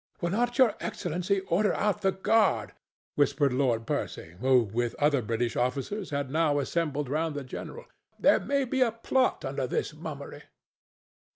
"Will 0.19 0.31
not 0.31 0.57
Your 0.57 0.73
Excellency 0.79 1.41
order 1.41 1.75
out 1.75 2.01
the 2.01 2.11
guard?" 2.11 2.71
whispered 3.13 3.53
Lord 3.53 3.85
Percy, 3.85 4.33
who, 4.39 4.61
with 4.63 4.95
other 4.95 5.21
British 5.21 5.55
officers, 5.55 6.09
had 6.09 6.31
now 6.31 6.57
assembled 6.57 7.07
round 7.07 7.35
the 7.35 7.43
general. 7.43 7.85
"There 8.19 8.39
may 8.39 8.65
be 8.65 8.81
a 8.81 8.91
plot 8.93 9.45
under 9.45 9.67
this 9.67 9.93
mummery." 9.93 10.41